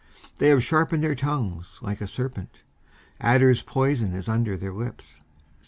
19:140:003 0.31 0.37
They 0.39 0.47
have 0.47 0.63
sharpened 0.63 1.03
their 1.03 1.13
tongues 1.13 1.77
like 1.83 2.01
a 2.01 2.07
serpent; 2.07 2.63
adders' 3.19 3.61
poison 3.61 4.13
is 4.15 4.27
under 4.27 4.57
their 4.57 4.73
lips. 4.73 5.19